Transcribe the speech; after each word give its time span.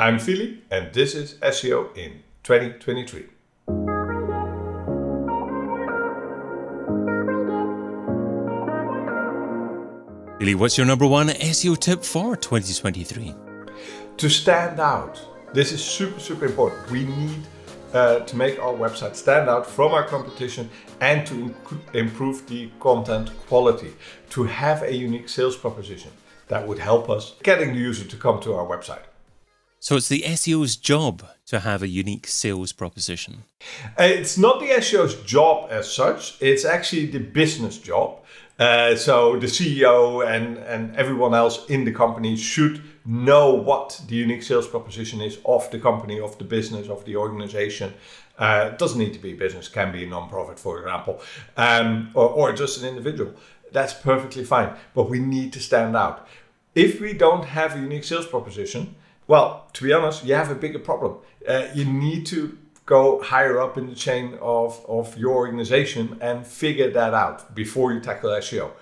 I'm 0.00 0.18
Fili, 0.18 0.62
and 0.70 0.94
this 0.94 1.14
is 1.14 1.34
SEO 1.42 1.94
in 1.94 2.22
2023. 2.42 3.26
Fili, 10.38 10.54
what's 10.54 10.78
your 10.78 10.86
number 10.86 11.06
one 11.06 11.28
SEO 11.28 11.78
tip 11.78 12.02
for 12.02 12.34
2023? 12.34 13.34
To 14.16 14.30
stand 14.30 14.80
out. 14.80 15.20
This 15.52 15.70
is 15.70 15.84
super, 15.84 16.18
super 16.18 16.46
important. 16.46 16.90
We 16.90 17.04
need 17.04 17.42
uh, 17.92 18.20
to 18.20 18.36
make 18.36 18.58
our 18.58 18.72
website 18.72 19.14
stand 19.16 19.50
out 19.50 19.66
from 19.66 19.92
our 19.92 20.04
competition 20.04 20.70
and 21.02 21.26
to 21.26 21.34
inc- 21.34 21.94
improve 21.94 22.46
the 22.46 22.70
content 22.80 23.32
quality, 23.48 23.92
to 24.30 24.44
have 24.44 24.82
a 24.82 24.94
unique 24.94 25.28
sales 25.28 25.58
proposition 25.58 26.12
that 26.48 26.66
would 26.66 26.78
help 26.78 27.10
us 27.10 27.34
getting 27.42 27.74
the 27.74 27.80
user 27.80 28.06
to 28.06 28.16
come 28.16 28.40
to 28.40 28.54
our 28.54 28.64
website. 28.64 29.09
So 29.82 29.96
it's 29.96 30.08
the 30.10 30.20
SEO's 30.20 30.76
job 30.76 31.26
to 31.46 31.60
have 31.60 31.82
a 31.82 31.88
unique 31.88 32.26
sales 32.26 32.70
proposition. 32.70 33.44
Uh, 33.98 34.02
it's 34.02 34.36
not 34.36 34.60
the 34.60 34.68
SEO's 34.68 35.14
job 35.22 35.68
as 35.70 35.90
such, 35.90 36.36
it's 36.42 36.66
actually 36.66 37.06
the 37.06 37.18
business 37.18 37.78
job. 37.78 38.18
Uh, 38.58 38.94
so 38.94 39.38
the 39.38 39.46
CEO 39.46 40.22
and, 40.22 40.58
and 40.58 40.94
everyone 40.96 41.32
else 41.32 41.64
in 41.70 41.84
the 41.84 41.92
company 41.92 42.36
should 42.36 42.82
know 43.06 43.54
what 43.54 44.02
the 44.06 44.16
unique 44.16 44.42
sales 44.42 44.68
proposition 44.68 45.22
is 45.22 45.38
of 45.46 45.70
the 45.70 45.78
company, 45.78 46.20
of 46.20 46.36
the 46.36 46.44
business, 46.44 46.90
of 46.90 47.02
the 47.06 47.16
organization. 47.16 47.94
Uh, 48.38 48.68
it 48.72 48.78
doesn't 48.78 48.98
need 48.98 49.14
to 49.14 49.18
be 49.18 49.32
business, 49.32 49.66
can 49.66 49.90
be 49.92 50.04
a 50.04 50.06
non-profit, 50.06 50.58
for 50.58 50.78
example, 50.78 51.22
um, 51.56 52.10
or, 52.12 52.28
or 52.28 52.52
just 52.52 52.82
an 52.82 52.86
individual. 52.86 53.32
That's 53.72 53.94
perfectly 53.94 54.44
fine, 54.44 54.74
but 54.92 55.08
we 55.08 55.20
need 55.20 55.54
to 55.54 55.60
stand 55.60 55.96
out. 55.96 56.28
If 56.74 57.00
we 57.00 57.14
don't 57.14 57.46
have 57.46 57.76
a 57.76 57.80
unique 57.80 58.04
sales 58.04 58.26
proposition, 58.26 58.94
well, 59.30 59.68
to 59.74 59.84
be 59.84 59.92
honest, 59.92 60.24
you 60.24 60.34
have 60.34 60.50
a 60.50 60.56
bigger 60.56 60.80
problem. 60.80 61.18
Uh, 61.46 61.68
you 61.72 61.84
need 61.84 62.26
to 62.26 62.58
go 62.84 63.22
higher 63.22 63.60
up 63.60 63.78
in 63.78 63.86
the 63.86 63.94
chain 63.94 64.36
of, 64.40 64.84
of 64.88 65.16
your 65.16 65.36
organization 65.36 66.18
and 66.20 66.44
figure 66.44 66.90
that 66.90 67.14
out 67.14 67.54
before 67.54 67.92
you 67.92 68.00
tackle 68.00 68.30
SEO. 68.30 68.72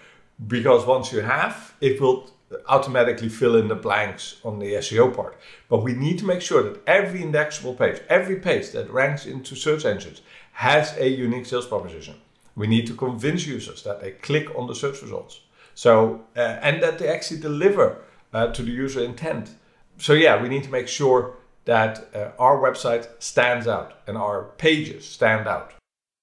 Because 0.47 0.87
once 0.87 1.13
you 1.13 1.21
have, 1.21 1.75
it 1.83 2.01
will 2.01 2.31
automatically 2.67 3.29
fill 3.29 3.57
in 3.57 3.69
the 3.69 3.75
blanks 3.75 4.41
on 4.43 4.59
the 4.59 4.73
SEO 4.85 5.15
part. 5.15 5.37
But 5.69 5.83
we 5.83 5.93
need 5.93 6.19
to 6.21 6.25
make 6.25 6.41
sure 6.41 6.63
that 6.63 6.81
every 6.87 7.21
indexable 7.21 7.75
page, 7.75 8.01
every 8.09 8.37
page 8.37 8.71
that 8.71 8.91
ranks 8.91 9.27
into 9.27 9.55
search 9.55 9.85
engines, 9.85 10.23
has 10.53 10.97
a 10.97 11.07
unique 11.07 11.45
sales 11.45 11.67
proposition. 11.67 12.15
We 12.57 12.69
need 12.69 12.87
to 12.87 12.95
convince 12.95 13.47
users 13.47 13.83
that 13.83 14.01
they 14.01 14.13
click 14.13 14.49
on 14.57 14.67
the 14.67 14.75
search 14.75 15.03
results. 15.03 15.41
So, 15.75 16.25
uh, 16.35 16.41
and 16.63 16.83
that 16.83 16.99
they 16.99 17.09
actually 17.09 17.41
deliver 17.41 17.99
uh, 18.33 18.47
to 18.55 18.63
the 18.63 18.71
user 18.71 19.05
intent. 19.05 19.51
So, 19.99 20.13
yeah, 20.13 20.41
we 20.41 20.49
need 20.49 20.65
to 20.65 20.71
make 20.71 20.89
sure 20.89 21.35
that 21.65 22.09
uh, 22.15 22.31
our 22.39 22.59
website 22.59 23.09
stands 23.19 23.69
out 23.69 23.93
and 24.07 24.17
our 24.17 24.45
pages 24.57 25.07
stand 25.07 25.47
out. 25.47 25.75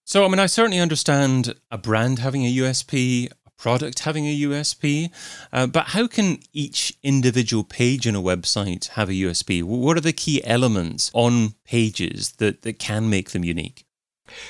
So, 0.05 0.25
I 0.25 0.27
mean, 0.27 0.39
I 0.39 0.47
certainly 0.47 0.79
understand 0.79 1.55
a 1.71 1.77
brand 1.77 2.19
having 2.19 2.45
a 2.45 2.55
USP, 2.57 3.29
a 3.45 3.51
product 3.57 3.99
having 3.99 4.25
a 4.25 4.41
USP, 4.41 5.11
uh, 5.51 5.67
but 5.67 5.87
how 5.87 6.07
can 6.07 6.39
each 6.53 6.97
individual 7.03 7.63
page 7.63 8.07
in 8.07 8.15
a 8.15 8.21
website 8.21 8.89
have 8.89 9.09
a 9.09 9.13
USP? 9.13 9.63
What 9.63 9.97
are 9.97 10.01
the 10.01 10.13
key 10.13 10.43
elements 10.45 11.11
on 11.13 11.55
pages 11.63 12.33
that, 12.33 12.63
that 12.63 12.79
can 12.79 13.09
make 13.09 13.31
them 13.31 13.43
unique? 13.43 13.84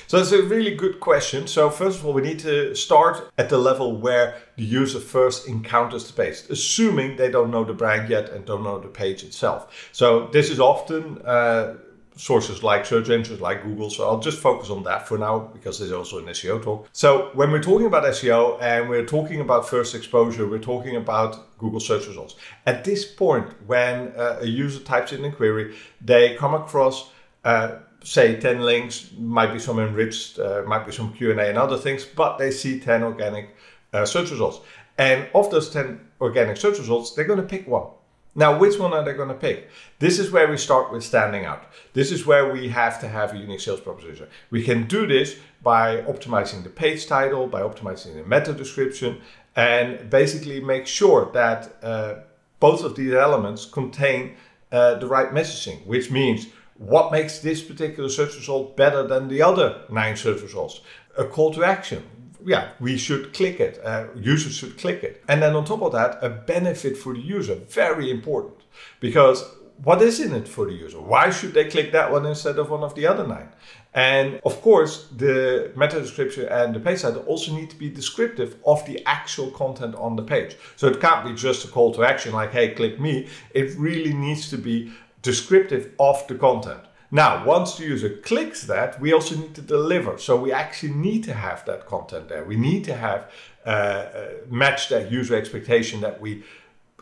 So 0.06 0.18
that's 0.18 0.32
a 0.32 0.42
really 0.42 0.74
good 0.74 1.00
question. 1.00 1.46
So 1.46 1.70
first 1.70 1.98
of 1.98 2.06
all, 2.06 2.12
we 2.12 2.22
need 2.22 2.38
to 2.40 2.74
start 2.74 3.30
at 3.38 3.48
the 3.48 3.58
level 3.58 3.96
where 3.96 4.36
the 4.56 4.64
user 4.64 5.00
first 5.00 5.48
encounters 5.48 6.06
the 6.06 6.12
page, 6.12 6.42
assuming 6.50 7.16
they 7.16 7.30
don't 7.30 7.50
know 7.50 7.64
the 7.64 7.74
brand 7.74 8.08
yet 8.08 8.30
and 8.30 8.44
don't 8.44 8.62
know 8.62 8.78
the 8.78 8.88
page 8.88 9.22
itself. 9.22 9.90
So 9.92 10.28
this 10.28 10.50
is 10.50 10.60
often 10.60 11.20
uh, 11.22 11.74
sources 12.16 12.62
like 12.62 12.86
search 12.86 13.10
engines 13.10 13.40
like 13.40 13.62
Google. 13.62 13.90
So 13.90 14.08
I'll 14.08 14.20
just 14.20 14.38
focus 14.38 14.70
on 14.70 14.82
that 14.84 15.06
for 15.06 15.18
now 15.18 15.38
because 15.38 15.78
there's 15.78 15.92
also 15.92 16.18
an 16.18 16.26
SEO 16.26 16.62
talk. 16.62 16.88
So 16.92 17.30
when 17.34 17.50
we're 17.50 17.62
talking 17.62 17.86
about 17.86 18.04
SEO 18.04 18.60
and 18.62 18.88
we're 18.88 19.04
talking 19.04 19.40
about 19.40 19.68
first 19.68 19.94
exposure, 19.94 20.48
we're 20.48 20.58
talking 20.58 20.96
about 20.96 21.58
Google 21.58 21.80
search 21.80 22.06
results. 22.06 22.36
At 22.64 22.84
this 22.84 23.04
point, 23.04 23.46
when 23.66 24.12
uh, 24.16 24.38
a 24.40 24.46
user 24.46 24.80
types 24.80 25.12
in 25.12 25.24
a 25.24 25.32
query, 25.32 25.74
they 26.00 26.34
come 26.36 26.54
across 26.54 27.10
uh, 27.44 27.76
say 28.06 28.38
10 28.38 28.60
links, 28.60 29.10
might 29.18 29.52
be 29.52 29.58
some 29.58 29.80
enriched, 29.80 30.38
uh, 30.38 30.62
might 30.64 30.86
be 30.86 30.92
some 30.92 31.12
Q&A 31.12 31.48
and 31.48 31.58
other 31.58 31.76
things, 31.76 32.04
but 32.04 32.38
they 32.38 32.52
see 32.52 32.78
10 32.78 33.02
organic 33.02 33.56
uh, 33.92 34.06
search 34.06 34.30
results. 34.30 34.60
And 34.96 35.28
of 35.34 35.50
those 35.50 35.70
10 35.70 36.00
organic 36.20 36.56
search 36.56 36.78
results, 36.78 37.14
they're 37.14 37.24
going 37.24 37.40
to 37.40 37.46
pick 37.46 37.66
one. 37.66 37.88
Now, 38.36 38.58
which 38.58 38.78
one 38.78 38.92
are 38.92 39.04
they 39.04 39.14
going 39.14 39.30
to 39.30 39.34
pick? 39.34 39.70
This 39.98 40.20
is 40.20 40.30
where 40.30 40.48
we 40.48 40.56
start 40.56 40.92
with 40.92 41.02
standing 41.02 41.46
out. 41.46 41.64
This 41.94 42.12
is 42.12 42.24
where 42.24 42.52
we 42.52 42.68
have 42.68 43.00
to 43.00 43.08
have 43.08 43.34
a 43.34 43.38
unique 43.38 43.60
sales 43.60 43.80
proposition. 43.80 44.28
We 44.50 44.62
can 44.62 44.86
do 44.86 45.06
this 45.08 45.36
by 45.62 46.02
optimizing 46.02 46.62
the 46.62 46.70
page 46.70 47.06
title, 47.06 47.48
by 47.48 47.62
optimizing 47.62 48.14
the 48.14 48.22
meta 48.22 48.52
description, 48.52 49.20
and 49.56 50.08
basically 50.10 50.60
make 50.60 50.86
sure 50.86 51.30
that 51.32 51.74
uh, 51.82 52.14
both 52.60 52.84
of 52.84 52.94
these 52.94 53.14
elements 53.14 53.64
contain 53.64 54.36
uh, 54.70 54.94
the 54.94 55.06
right 55.06 55.32
messaging, 55.32 55.84
which 55.86 56.10
means 56.10 56.46
what 56.78 57.12
makes 57.12 57.38
this 57.38 57.62
particular 57.62 58.08
search 58.08 58.34
result 58.36 58.76
better 58.76 59.06
than 59.06 59.28
the 59.28 59.42
other 59.42 59.82
nine 59.90 60.16
search 60.16 60.42
results? 60.42 60.80
A 61.16 61.24
call 61.24 61.52
to 61.54 61.64
action. 61.64 62.02
Yeah, 62.44 62.70
we 62.78 62.96
should 62.96 63.32
click 63.32 63.58
it. 63.60 63.80
Uh, 63.84 64.06
users 64.14 64.54
should 64.54 64.78
click 64.78 65.02
it. 65.02 65.24
And 65.28 65.42
then 65.42 65.56
on 65.56 65.64
top 65.64 65.82
of 65.82 65.92
that, 65.92 66.18
a 66.22 66.28
benefit 66.28 66.96
for 66.96 67.14
the 67.14 67.20
user. 67.20 67.54
Very 67.54 68.10
important. 68.10 68.62
Because 69.00 69.44
what 69.82 70.00
is 70.00 70.20
in 70.20 70.34
it 70.34 70.48
for 70.48 70.66
the 70.66 70.72
user? 70.72 71.00
Why 71.00 71.30
should 71.30 71.54
they 71.54 71.68
click 71.68 71.92
that 71.92 72.10
one 72.10 72.24
instead 72.24 72.58
of 72.58 72.70
one 72.70 72.82
of 72.82 72.94
the 72.94 73.06
other 73.06 73.26
nine? 73.26 73.48
And 73.92 74.40
of 74.44 74.60
course, 74.60 75.08
the 75.16 75.72
meta 75.76 76.00
description 76.00 76.48
and 76.48 76.74
the 76.74 76.80
page 76.80 77.02
title 77.02 77.22
also 77.22 77.52
need 77.52 77.70
to 77.70 77.76
be 77.76 77.88
descriptive 77.88 78.56
of 78.66 78.84
the 78.86 79.04
actual 79.06 79.50
content 79.50 79.94
on 79.94 80.16
the 80.16 80.22
page. 80.22 80.56
So 80.76 80.86
it 80.86 81.00
can't 81.00 81.26
be 81.26 81.34
just 81.34 81.64
a 81.64 81.68
call 81.68 81.94
to 81.94 82.04
action 82.04 82.32
like, 82.32 82.52
hey, 82.52 82.74
click 82.74 83.00
me. 83.00 83.28
It 83.54 83.76
really 83.78 84.12
needs 84.12 84.50
to 84.50 84.58
be 84.58 84.92
descriptive 85.26 85.84
of 85.98 86.26
the 86.28 86.34
content. 86.34 86.82
Now, 87.10 87.44
once 87.44 87.76
the 87.76 87.84
user 87.84 88.10
clicks 88.28 88.62
that, 88.64 89.00
we 89.00 89.12
also 89.12 89.36
need 89.36 89.54
to 89.54 89.62
deliver. 89.62 90.18
So 90.18 90.32
we 90.36 90.52
actually 90.52 90.94
need 90.94 91.22
to 91.24 91.34
have 91.34 91.64
that 91.66 91.86
content 91.86 92.28
there. 92.28 92.44
We 92.44 92.56
need 92.56 92.82
to 92.84 92.94
have 92.94 93.30
uh, 93.64 93.68
uh, 93.68 94.28
match 94.48 94.88
that 94.88 95.12
user 95.12 95.36
expectation 95.36 96.00
that 96.00 96.20
we 96.20 96.42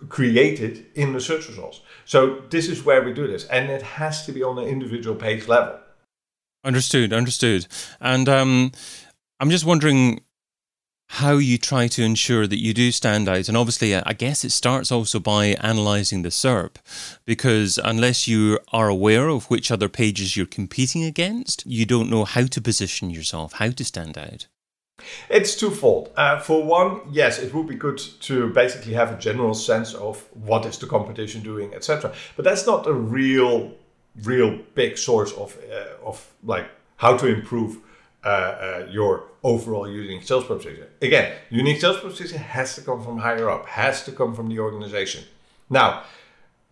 created 0.09 0.87
in 0.95 1.13
the 1.13 1.21
search 1.21 1.49
results. 1.49 1.81
So 2.05 2.43
this 2.51 2.69
is 2.69 2.85
where 2.85 3.03
we 3.03 3.13
do 3.13 3.27
this, 3.27 3.47
and 3.47 3.71
it 3.71 3.83
has 3.83 4.27
to 4.27 4.33
be 4.33 4.43
on 4.43 4.59
an 4.59 4.69
individual 4.77 5.17
page 5.17 5.49
level. 5.49 5.79
Understood. 6.65 7.13
Understood. 7.13 7.67
And 8.01 8.29
um, 8.29 8.73
I'm 9.41 9.51
just 9.51 9.65
wondering 9.65 10.21
how 11.09 11.37
you 11.37 11.59
try 11.59 11.87
to 11.89 12.03
ensure 12.03 12.47
that 12.47 12.59
you 12.59 12.75
do 12.75 12.91
stand 12.91 13.29
out. 13.29 13.49
And 13.49 13.57
obviously, 13.57 13.95
I 13.95 14.13
guess 14.15 14.45
it 14.45 14.51
starts 14.51 14.91
also 14.91 15.21
by 15.21 15.47
analyzing 15.61 16.23
the 16.23 16.31
SERP, 16.31 16.77
because 17.25 17.79
unless 17.83 18.27
you 18.27 18.59
are 18.73 18.89
aware 18.89 19.29
of 19.29 19.51
which 19.51 19.71
other 19.71 19.89
pages 19.89 20.37
you're 20.37 20.47
competing 20.47 21.05
against, 21.05 21.65
you 21.67 21.87
don't 21.87 22.11
know 22.11 22.25
how 22.25 22.47
to 22.47 22.61
position 22.61 23.11
yourself, 23.11 23.55
how 23.55 23.71
to 23.71 23.85
stand 23.85 24.19
out. 24.19 24.47
It's 25.29 25.57
twofold. 25.57 26.11
Uh, 26.17 26.39
for 26.41 26.65
one, 26.65 27.01
yes, 27.11 27.39
it 27.39 27.53
would 27.53 27.67
be 27.67 27.75
good 27.75 27.99
to 27.99 28.49
basically 28.51 28.95
have 28.95 29.13
a 29.13 29.19
general 29.19 29.55
sense 29.55 29.93
of 29.95 30.25
what 30.33 30.65
is 30.67 30.79
the 30.79 30.87
competition 30.87 31.43
doing, 31.43 31.75
etc. 31.75 32.13
But 32.37 32.45
that's 32.45 32.67
not 32.67 32.87
a 32.87 32.93
real, 32.93 33.73
real 34.23 34.59
big 34.75 34.97
source 34.97 35.33
of 35.33 35.59
uh, 35.71 36.07
of 36.07 36.33
like 36.45 36.67
how 36.97 37.17
to 37.17 37.27
improve 37.27 37.79
uh, 38.25 38.29
uh, 38.29 38.87
your 38.91 39.25
overall 39.43 39.89
unique 39.89 40.23
sales 40.23 40.45
proposition. 40.45 40.87
Again, 41.03 41.33
unique 41.51 41.81
sales 41.81 41.99
proposition 41.99 42.39
has 42.39 42.75
to 42.77 42.81
come 42.81 43.03
from 43.05 43.19
higher 43.19 43.51
up, 43.51 43.67
has 43.67 44.05
to 44.05 44.13
come 44.13 44.35
from 44.35 44.49
the 44.49 44.59
organization. 44.61 45.25
Now, 45.69 46.05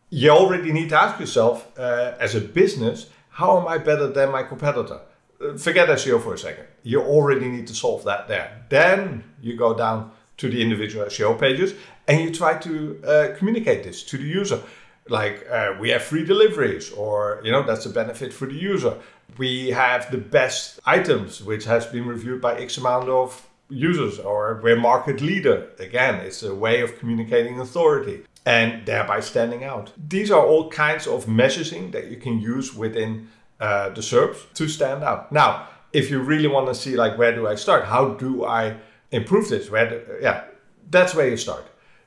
you 0.09 0.31
already 0.31 0.73
need 0.73 0.89
to 0.91 1.01
ask 1.01 1.21
yourself 1.21 1.67
uh, 1.79 2.15
as 2.19 2.35
a 2.35 2.41
business, 2.41 3.09
how 3.31 3.59
am 3.61 3.69
I 3.69 3.79
better 3.79 4.09
than 4.09 4.31
my 4.31 4.43
competitor? 4.43 5.01
Uh, 5.43 5.57
forget 5.57 5.89
SEO 5.89 6.23
for 6.23 6.35
a 6.35 6.39
second. 6.39 6.67
You 6.83 7.03
already 7.03 7.49
need 7.49 7.67
to 7.67 7.75
solve 7.75 8.05
that 8.05 8.29
there. 8.29 8.65
Then 8.69 9.25
you 9.41 9.57
go 9.57 9.75
down 9.75 10.13
to 10.39 10.49
the 10.49 10.61
individual 10.61 11.07
SEO 11.07 11.39
pages 11.39 11.75
and 12.09 12.21
you 12.21 12.33
try 12.35 12.59
to 12.59 13.03
uh, 13.05 13.29
communicate 13.39 13.85
this 13.85 14.03
to 14.05 14.19
the 14.19 14.25
user 14.25 14.61
like 15.09 15.47
uh, 15.51 15.75
we 15.81 15.91
have 15.91 16.03
free 16.03 16.25
deliveries 16.25 16.91
or 16.93 17.41
you 17.45 17.51
know 17.51 17.63
that's 17.63 17.87
a 17.87 17.91
benefit 17.91 18.33
for 18.33 18.47
the 18.47 18.55
user. 18.55 18.97
We 19.39 19.71
have 19.71 20.11
the 20.11 20.19
best 20.19 20.81
items 20.85 21.43
which 21.43 21.65
has 21.65 21.87
been 21.87 22.07
reviewed 22.07 22.41
by 22.41 22.59
x 22.59 22.79
amount 22.79 23.09
of 23.09 23.49
users 23.69 24.19
or 24.19 24.61
we're 24.63 24.77
market 24.77 25.21
leader. 25.21 25.69
Again 25.79 26.17
it's 26.17 26.43
a 26.43 26.55
way 26.55 26.81
of 26.81 26.99
communicating 26.99 27.59
authority 27.61 28.25
and 28.45 28.85
thereby 28.87 29.21
standing 29.21 29.65
out. 29.65 29.93
These 30.09 30.31
are 30.31 30.45
all 30.45 30.71
kinds 30.71 31.07
of 31.07 31.27
messaging 31.27 31.93
that 31.93 32.09
you 32.11 32.17
can 32.17 32.41
use 32.41 32.75
within 32.75 33.29
uh, 33.61 33.91
the 33.91 34.01
SERPs 34.01 34.53
to 34.55 34.69
stand 34.69 35.03
out. 35.03 35.33
Now 35.33 35.69
if 35.93 36.11
you 36.11 36.21
really 36.21 36.49
want 36.49 36.69
to 36.69 36.75
see 36.75 36.97
like 36.97 37.19
where 37.19 37.35
do 37.35 37.47
i 37.47 37.55
start? 37.55 37.85
How 37.85 38.11
do 38.15 38.45
i 38.45 38.77
improve 39.11 39.49
this? 39.49 39.71
Where 39.71 39.89
do, 39.89 40.01
yeah 40.21 40.45
that's 40.93 41.15
where 41.15 41.29
you 41.29 41.37
start. 41.37 41.65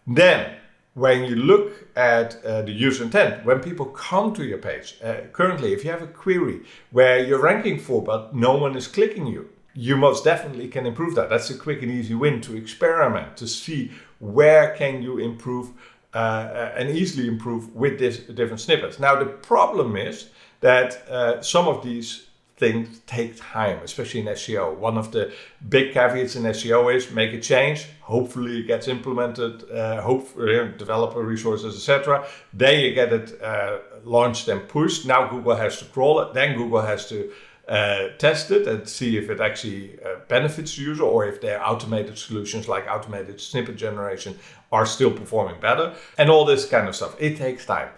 Then 0.08 0.56
when 0.96 1.26
you 1.26 1.36
look 1.36 1.90
at 1.98 2.44
uh, 2.46 2.62
the 2.62 2.72
user 2.72 3.04
intent, 3.04 3.46
when 3.46 3.60
people 3.60 3.86
come 3.88 4.34
to 4.34 4.46
your 4.46 4.58
page, 4.58 4.96
uh, 5.04 5.16
currently, 5.34 5.74
if 5.74 5.84
you 5.84 5.92
have 5.92 6.02
a 6.02 6.08
query 6.08 6.62
where 6.90 7.20
you're 7.20 7.42
ranking 7.42 7.78
for 7.78 8.02
but 8.02 8.34
no 8.34 8.56
one 8.56 8.76
is 8.78 8.88
clicking 8.88 9.28
you, 9.28 9.50
you 9.74 9.98
most 9.98 10.24
definitely 10.24 10.70
can 10.70 10.86
improve 10.86 11.14
that. 11.16 11.30
That's 11.30 11.50
a 11.50 11.58
quick 11.58 11.84
and 11.84 11.92
easy 11.92 12.16
win 12.16 12.40
to 12.42 12.56
experiment 12.56 13.36
to 13.38 13.48
see 13.48 13.92
where 14.20 14.74
can 14.76 15.04
you 15.04 15.18
improve 15.18 15.72
uh, 16.14 16.18
uh 16.18 16.74
and 16.78 16.90
easily 16.90 17.28
improve 17.28 17.76
with 17.76 18.00
this 18.00 18.20
different 18.20 18.62
snippets. 18.62 18.98
Now 18.98 19.20
the 19.20 19.26
problem 19.26 19.98
is 19.98 20.30
that 20.62 21.06
uh, 21.10 21.42
some 21.42 21.68
of 21.68 21.84
these 21.84 22.28
things 22.58 23.02
take 23.06 23.36
time, 23.36 23.80
especially 23.84 24.22
in 24.22 24.28
SEO. 24.28 24.78
One 24.78 24.98
of 24.98 25.12
the 25.12 25.34
big 25.68 25.94
caveats 25.94 26.36
in 26.36 26.44
SEO 26.44 26.96
is 26.96 27.12
make 27.12 27.34
a 27.34 27.40
change, 27.40 27.88
hopefully 28.02 28.60
it 28.60 28.68
gets 28.68 28.88
implemented, 28.88 29.70
uh, 29.70 30.02
hopefully 30.02 30.60
uh, 30.60 30.66
developer 30.78 31.22
resources, 31.22 31.76
etc. 31.76 32.26
Then 32.54 32.80
you 32.80 32.94
get 32.94 33.12
it 33.12 33.42
uh, 33.42 33.80
launched 34.06 34.48
and 34.48 34.66
pushed. 34.68 35.06
Now 35.06 35.28
Google 35.28 35.56
has 35.56 35.80
to 35.80 35.86
crawl 35.86 36.22
it. 36.22 36.34
Then 36.34 36.56
Google 36.56 36.82
has 36.82 37.10
to 37.10 37.32
uh, 37.68 38.10
test 38.20 38.52
it 38.52 38.68
and 38.68 38.88
see 38.88 39.18
if 39.18 39.30
it 39.30 39.42
actually 39.42 39.98
uh, 40.06 40.20
benefits 40.28 40.76
the 40.76 40.84
user 40.84 41.04
or 41.04 41.26
if 41.26 41.42
their 41.42 41.66
automated 41.68 42.18
solutions 42.18 42.68
like 42.68 42.86
automated 42.88 43.42
snippet 43.42 43.76
generation 43.76 44.38
are 44.72 44.86
still 44.86 45.12
performing 45.12 45.60
better 45.60 45.94
and 46.18 46.30
all 46.30 46.46
this 46.46 46.66
kind 46.68 46.88
of 46.88 46.96
stuff. 46.96 47.16
It 47.20 47.38
takes 47.38 47.66
time. 47.66 47.90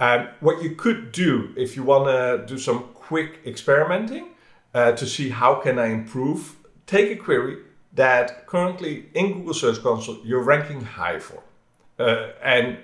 Um, 0.00 0.28
what 0.40 0.62
you 0.62 0.74
could 0.74 1.12
do 1.12 1.52
if 1.56 1.76
you 1.76 1.84
want 1.84 2.06
to 2.06 2.44
do 2.46 2.58
some 2.58 2.84
quick 2.94 3.40
experimenting 3.46 4.28
uh, 4.74 4.92
to 4.92 5.06
see 5.06 5.28
how 5.30 5.54
can 5.56 5.78
I 5.78 5.86
improve, 5.86 6.56
take 6.86 7.10
a 7.12 7.16
query 7.16 7.58
that 7.92 8.46
currently 8.46 9.06
in 9.14 9.34
Google 9.34 9.54
Search 9.54 9.80
Console 9.82 10.18
you're 10.24 10.42
ranking 10.42 10.80
high 10.80 11.20
for, 11.20 11.42
uh, 11.98 12.30
and 12.42 12.78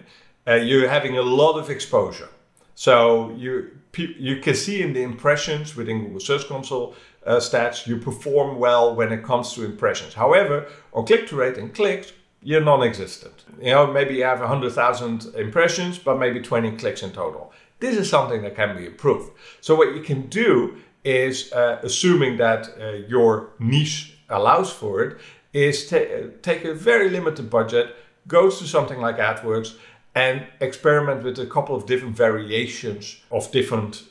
uh, 0.47 0.55
you're 0.55 0.89
having 0.89 1.19
a 1.19 1.23
lot 1.23 1.59
of 1.59 1.69
exposure. 1.69 2.29
So 2.75 3.31
you 3.37 3.73
you 3.97 4.37
can 4.37 4.55
see 4.55 4.83
in 4.83 4.93
the 4.93 5.03
impressions 5.03 5.75
within 5.75 6.05
Google 6.05 6.21
Search 6.21 6.47
Console 6.47 6.95
uh, 7.27 7.37
stats 7.37 7.87
you 7.87 7.97
perform 7.97 8.59
well 8.59 8.95
when 8.95 9.13
it 9.13 9.25
comes 9.25 9.53
to 9.55 9.65
impressions. 9.65 10.15
However, 10.15 10.69
on 10.93 11.05
click-through 11.07 11.41
rate 11.41 11.59
and 11.59 11.75
clicks, 11.75 12.13
you're 12.43 12.63
non-existent. 12.63 13.45
You 13.61 13.73
know, 13.73 13.87
maybe 13.87 14.15
you 14.15 14.25
have 14.25 14.41
100,000 14.41 15.35
impressions, 15.35 15.99
but 15.99 16.19
maybe 16.19 16.41
20 16.41 16.77
clicks 16.77 17.03
in 17.03 17.11
total. 17.11 17.53
This 17.81 17.97
is 17.97 18.09
something 18.09 18.43
that 18.43 18.57
can 18.57 18.77
be 18.77 18.87
improved. 18.87 19.33
So 19.61 19.75
what 19.75 19.95
you 19.95 20.03
can 20.03 20.29
do 20.29 20.77
is, 21.05 21.53
uh, 21.53 21.81
assuming 21.83 22.37
that 22.39 22.69
uh, 22.81 22.93
your 23.09 23.51
niche 23.59 24.19
allows 24.29 24.71
for 24.71 25.03
it, 25.03 25.19
is 25.53 25.89
ta- 25.89 26.31
take 26.43 26.65
a 26.65 26.75
very 26.75 27.11
limited 27.11 27.51
budget, 27.51 27.97
goes 28.27 28.59
to 28.59 28.67
something 28.67 29.01
like 29.01 29.19
AdWords, 29.19 29.77
and 30.15 30.47
experiment 30.61 31.23
with 31.23 31.39
a 31.39 31.47
couple 31.47 31.75
of 31.75 31.87
different 31.87 32.17
variations 32.17 33.21
of 33.31 33.51
different, 33.53 34.03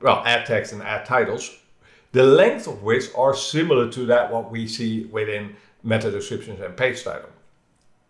well, 0.00 0.22
ad 0.24 0.46
text 0.46 0.72
and 0.72 0.82
ad 0.82 1.04
titles, 1.04 1.58
the 2.12 2.22
length 2.22 2.66
of 2.66 2.82
which 2.82 3.06
are 3.16 3.34
similar 3.34 3.90
to 3.90 4.06
that 4.06 4.32
what 4.32 4.50
we 4.50 4.66
see 4.66 5.04
within 5.06 5.56
meta 5.82 6.10
descriptions 6.10 6.60
and 6.60 6.76
page 6.76 7.02
title. 7.02 7.28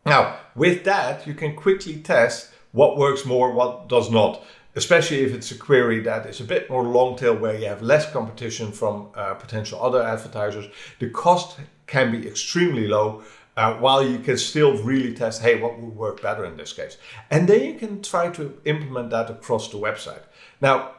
Now, 0.05 0.39
with 0.55 0.85
that, 0.85 1.27
you 1.27 1.35
can 1.35 1.55
quickly 1.55 1.97
test 1.97 2.51
what 2.73 2.97
works 2.97 3.25
more, 3.25 3.53
what 3.53 3.89
does 3.89 4.11
not, 4.11 4.43
especially 4.75 5.21
if 5.21 5.35
it's 5.35 5.51
a 5.51 5.57
query 5.57 6.01
that 6.01 6.27
is 6.27 6.41
a 6.41 6.45
bit 6.45 6.69
more 6.71 6.83
long 6.83 7.17
tail 7.17 7.37
where 7.37 7.57
you 7.57 7.67
have 7.67 7.83
less 7.83 8.11
competition 8.11 8.73
from 8.73 9.09
uh, 9.15 9.35
potential 9.35 9.81
other 9.81 10.03
advertisers. 10.03 10.67
The 10.99 11.11
cost 11.11 11.59
can 11.87 12.11
be 12.11 12.27
extremely 12.27 12.89
low. 12.89 13.23
Uh, 13.55 13.75
while 13.75 14.03
you 14.03 14.19
can 14.19 14.39
still 14.39 14.83
really 14.83 15.13
test, 15.13 15.43
hey, 15.43 15.61
what 15.61 15.79
would 15.79 15.95
work 15.95 16.23
better 16.23 16.47
in 16.47 16.57
this 16.57 16.73
case? 16.73 16.97
And 17.31 17.47
then 17.47 17.63
you 17.63 17.75
can 17.75 18.01
try 18.01 18.31
to 18.31 18.59
implement 18.65 19.11
that 19.11 19.29
across 19.29 19.69
the 19.69 19.77
website. 19.77 20.23
Now, 20.63 20.93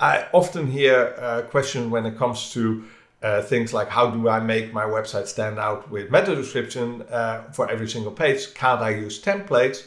I 0.00 0.26
often 0.32 0.70
hear 0.70 1.08
a 1.18 1.42
question 1.42 1.90
when 1.90 2.06
it 2.06 2.16
comes 2.16 2.50
to 2.52 2.84
uh, 3.22 3.42
things 3.42 3.72
like 3.72 3.88
how 3.88 4.10
do 4.10 4.28
I 4.28 4.40
make 4.40 4.72
my 4.72 4.84
website 4.84 5.26
stand 5.26 5.58
out 5.58 5.90
with 5.90 6.10
meta 6.10 6.34
description 6.34 7.02
uh, 7.10 7.42
for 7.52 7.70
every 7.70 7.88
single 7.88 8.12
page? 8.12 8.54
Can't 8.54 8.80
I 8.80 8.90
use 8.90 9.20
templates? 9.20 9.86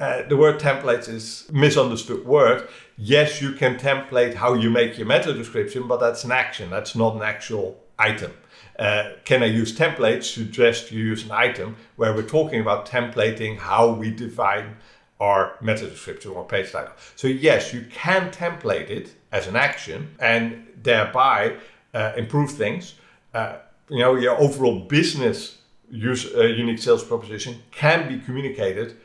Uh, 0.00 0.22
the 0.28 0.36
word 0.36 0.58
templates 0.58 1.08
is 1.08 1.48
misunderstood 1.52 2.24
word. 2.24 2.68
Yes, 2.96 3.40
you 3.40 3.52
can 3.52 3.76
template 3.76 4.34
how 4.34 4.54
you 4.54 4.68
make 4.68 4.98
your 4.98 5.06
meta 5.06 5.32
description, 5.32 5.86
but 5.86 6.00
that's 6.00 6.24
an 6.24 6.32
action. 6.32 6.70
That's 6.70 6.96
not 6.96 7.14
an 7.14 7.22
actual 7.22 7.78
item. 7.98 8.32
Uh, 8.78 9.12
can 9.24 9.44
I 9.44 9.46
use 9.46 9.76
templates? 9.76 10.24
Suggest 10.24 10.90
you 10.90 11.04
use 11.04 11.24
an 11.24 11.30
item 11.30 11.76
where 11.96 12.12
we're 12.14 12.22
talking 12.22 12.60
about 12.60 12.86
templating 12.86 13.58
how 13.58 13.92
we 13.92 14.10
define 14.10 14.76
our 15.20 15.56
meta 15.60 15.88
description 15.88 16.32
or 16.32 16.44
page 16.44 16.72
title. 16.72 16.92
So 17.14 17.28
yes, 17.28 17.72
you 17.72 17.86
can 17.92 18.32
template 18.32 18.90
it 18.90 19.14
as 19.30 19.46
an 19.46 19.54
action 19.54 20.16
and 20.18 20.66
thereby 20.82 21.58
uh, 21.94 22.12
improve 22.16 22.50
things. 22.50 22.94
Uh, 23.34 23.56
you 23.88 23.98
know, 23.98 24.14
your 24.14 24.38
overall 24.40 24.80
business 24.80 25.58
use 25.90 26.32
uh, 26.34 26.42
unique 26.42 26.78
sales 26.78 27.04
proposition 27.04 27.62
can 27.70 28.08
be 28.08 28.18
communicated, 28.24 28.96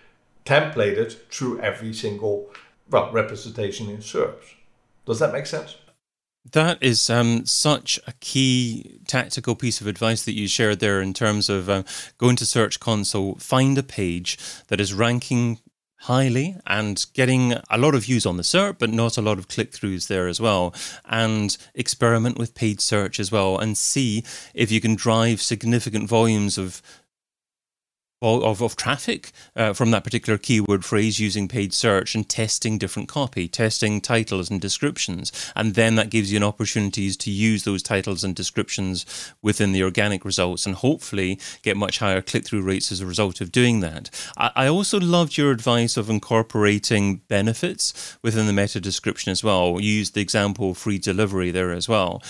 templated 0.45 1.17
through 1.29 1.59
every 1.59 1.93
single 1.93 2.49
well 2.89 3.11
representation 3.11 3.89
in 3.89 3.97
SERPs. 3.97 4.55
Does 5.05 5.19
that 5.19 5.33
make 5.33 5.45
sense? 5.45 5.75
That 6.53 6.81
is 6.81 7.09
um, 7.09 7.45
such 7.45 7.99
a 8.07 8.13
key 8.21 8.99
tactical 9.05 9.55
piece 9.55 9.81
of 9.81 9.87
advice 9.87 10.23
that 10.23 10.33
you 10.33 10.47
shared 10.47 10.79
there 10.79 11.01
in 11.01 11.13
terms 11.13 11.49
of 11.49 11.69
um, 11.69 11.83
going 12.17 12.37
to 12.37 12.45
Search 12.45 12.79
Console, 12.79 13.35
find 13.35 13.77
a 13.77 13.83
page 13.83 14.37
that 14.67 14.79
is 14.79 14.93
ranking 14.93 15.59
highly 16.01 16.55
and 16.65 17.05
getting 17.13 17.53
a 17.69 17.77
lot 17.77 17.95
of 17.95 18.03
views 18.05 18.25
on 18.25 18.37
the 18.37 18.43
SERP, 18.43 18.77
but 18.79 18.89
not 18.89 19.17
a 19.17 19.21
lot 19.21 19.37
of 19.37 19.47
click 19.47 19.71
throughs 19.71 20.07
there 20.07 20.27
as 20.27 20.39
well. 20.39 20.73
And 21.05 21.57
experiment 21.73 22.37
with 22.37 22.55
paid 22.55 22.79
search 22.81 23.19
as 23.19 23.31
well 23.31 23.57
and 23.57 23.77
see 23.77 24.23
if 24.53 24.71
you 24.71 24.79
can 24.79 24.95
drive 24.95 25.41
significant 25.41 26.07
volumes 26.07 26.57
of 26.57 26.81
of, 28.21 28.61
of 28.61 28.75
traffic 28.75 29.31
uh, 29.55 29.73
from 29.73 29.91
that 29.91 30.03
particular 30.03 30.37
keyword 30.37 30.83
phrase 30.83 31.19
using 31.19 31.47
paid 31.47 31.73
search 31.73 32.15
and 32.15 32.27
testing 32.27 32.77
different 32.77 33.07
copy, 33.07 33.47
testing 33.47 34.01
titles 34.01 34.49
and 34.49 34.59
descriptions. 34.59 35.31
And 35.55 35.75
then 35.75 35.95
that 35.95 36.09
gives 36.09 36.31
you 36.31 36.37
an 36.37 36.43
opportunities 36.43 37.15
to 37.17 37.31
use 37.31 37.63
those 37.63 37.83
titles 37.83 38.23
and 38.23 38.35
descriptions 38.35 39.05
within 39.41 39.71
the 39.71 39.83
organic 39.83 40.25
results 40.25 40.65
and 40.65 40.75
hopefully 40.75 41.39
get 41.61 41.77
much 41.77 41.99
higher 41.99 42.21
click 42.21 42.45
through 42.45 42.63
rates 42.63 42.91
as 42.91 43.01
a 43.01 43.05
result 43.05 43.41
of 43.41 43.51
doing 43.51 43.81
that. 43.81 44.09
I, 44.35 44.51
I 44.55 44.67
also 44.67 44.99
loved 44.99 45.37
your 45.37 45.51
advice 45.51 45.97
of 45.97 46.09
incorporating 46.09 47.17
benefits 47.27 48.17
within 48.23 48.47
the 48.47 48.53
meta 48.53 48.79
description 48.79 49.31
as 49.31 49.43
well. 49.43 49.79
You 49.79 49.91
used 49.91 50.15
the 50.15 50.21
example 50.21 50.71
of 50.71 50.77
free 50.77 50.97
delivery 50.97 51.51
there 51.51 51.71
as 51.71 51.87
well. 51.87 52.23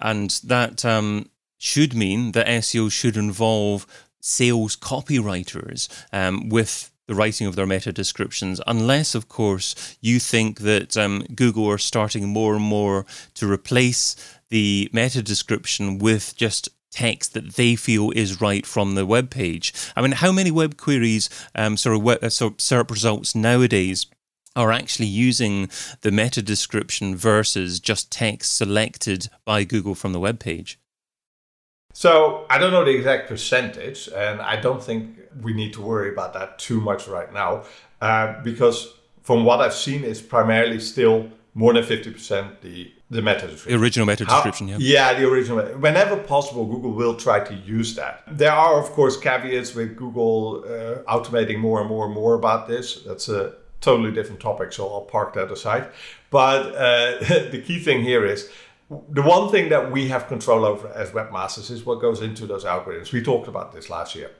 And 0.00 0.30
that 0.44 0.84
um, 0.84 1.30
should 1.58 1.94
mean 1.94 2.32
that 2.32 2.46
SEO 2.46 2.90
should 2.90 3.16
involve 3.16 3.86
sales 4.20 4.76
copywriters 4.76 5.88
um, 6.12 6.48
with 6.48 6.90
the 7.06 7.14
writing 7.14 7.46
of 7.46 7.56
their 7.56 7.66
meta 7.66 7.92
descriptions, 7.92 8.60
unless, 8.66 9.16
of 9.16 9.28
course, 9.28 9.96
you 10.00 10.20
think 10.20 10.60
that 10.60 10.96
um, 10.96 11.24
Google 11.34 11.68
are 11.68 11.78
starting 11.78 12.28
more 12.28 12.54
and 12.54 12.64
more 12.64 13.04
to 13.34 13.50
replace 13.50 14.14
the 14.48 14.88
meta 14.92 15.22
description 15.22 15.98
with 15.98 16.36
just 16.36 16.68
text 16.90 17.34
that 17.34 17.54
they 17.54 17.76
feel 17.76 18.10
is 18.10 18.40
right 18.40 18.66
from 18.66 18.94
the 18.94 19.06
web 19.06 19.30
page. 19.30 19.72
I 19.96 20.02
mean, 20.02 20.12
how 20.12 20.32
many 20.32 20.50
web 20.50 20.76
queries, 20.76 21.30
um, 21.54 21.76
sort 21.76 21.96
of 21.96 22.02
web, 22.02 22.22
uh, 22.22 22.30
sort 22.30 22.54
of 22.54 22.58
SERP 22.58 22.90
results 22.90 23.34
nowadays 23.34 24.06
are 24.56 24.72
actually 24.72 25.06
using 25.06 25.70
the 26.00 26.10
meta 26.10 26.42
description 26.42 27.14
versus 27.14 27.78
just 27.78 28.10
text 28.10 28.56
selected 28.56 29.28
by 29.44 29.64
Google 29.64 29.94
from 29.94 30.12
the 30.12 30.20
web 30.20 30.40
page? 30.40 30.79
So 31.92 32.46
I 32.48 32.58
don't 32.58 32.72
know 32.72 32.84
the 32.84 32.92
exact 32.92 33.28
percentage, 33.28 34.08
and 34.14 34.40
I 34.40 34.56
don't 34.60 34.82
think 34.82 35.18
we 35.42 35.52
need 35.52 35.72
to 35.74 35.82
worry 35.82 36.10
about 36.10 36.32
that 36.34 36.58
too 36.58 36.80
much 36.80 37.08
right 37.08 37.32
now, 37.32 37.64
uh, 38.00 38.40
because 38.42 38.94
from 39.22 39.44
what 39.44 39.60
I've 39.60 39.74
seen, 39.74 40.04
it's 40.04 40.20
primarily 40.20 40.80
still 40.80 41.30
more 41.54 41.72
than 41.72 41.82
fifty 41.82 42.10
percent 42.10 42.62
the 42.62 42.92
the 43.10 43.20
meta 43.20 43.48
description. 43.48 43.72
The 43.72 43.84
original 43.84 44.06
meta 44.06 44.24
description, 44.24 44.68
How, 44.68 44.78
yeah. 44.78 45.12
Yeah, 45.12 45.20
the 45.20 45.28
original. 45.28 45.64
Whenever 45.78 46.16
possible, 46.16 46.64
Google 46.64 46.92
will 46.92 47.16
try 47.16 47.40
to 47.40 47.54
use 47.54 47.96
that. 47.96 48.22
There 48.28 48.52
are, 48.52 48.80
of 48.80 48.90
course, 48.90 49.16
caveats 49.16 49.74
with 49.74 49.96
Google 49.96 50.64
uh, 50.64 51.02
automating 51.12 51.58
more 51.58 51.80
and 51.80 51.88
more 51.88 52.06
and 52.06 52.14
more 52.14 52.34
about 52.34 52.68
this. 52.68 53.02
That's 53.02 53.28
a 53.28 53.54
totally 53.80 54.12
different 54.12 54.40
topic, 54.40 54.72
so 54.72 54.88
I'll 54.88 55.00
park 55.02 55.34
that 55.34 55.50
aside. 55.50 55.88
But 56.30 56.74
uh, 56.76 57.18
the 57.50 57.62
key 57.64 57.80
thing 57.80 58.02
here 58.02 58.24
is 58.24 58.48
the 58.90 59.22
one 59.22 59.50
thing 59.50 59.68
that 59.68 59.92
we 59.92 60.08
have 60.08 60.26
control 60.26 60.64
over 60.64 60.88
as 60.88 61.10
webmasters 61.10 61.70
is 61.70 61.86
what 61.86 62.00
goes 62.00 62.20
into 62.22 62.46
those 62.46 62.64
algorithms. 62.64 63.12
We 63.12 63.22
talked 63.22 63.46
about 63.46 63.72
this 63.72 63.88
last 63.88 64.16
year. 64.16 64.30